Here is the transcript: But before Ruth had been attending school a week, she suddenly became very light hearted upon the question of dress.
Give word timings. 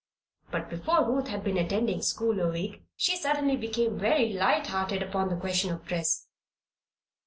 But 0.49 0.67
before 0.67 1.05
Ruth 1.05 1.27
had 1.27 1.43
been 1.43 1.59
attending 1.59 2.01
school 2.01 2.39
a 2.39 2.49
week, 2.51 2.81
she 2.95 3.15
suddenly 3.15 3.55
became 3.55 3.99
very 3.99 4.33
light 4.33 4.65
hearted 4.65 5.03
upon 5.03 5.29
the 5.29 5.35
question 5.39 5.71
of 5.71 5.85
dress. 5.85 6.27